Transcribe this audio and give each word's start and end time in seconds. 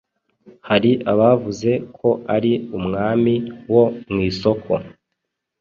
hari 0.67 0.91
abavuze 1.11 1.71
ko 1.97 2.09
ari 2.35 2.51
"umwami 2.77 3.33
wo 3.71 3.83
mw'isoko" 4.09 4.71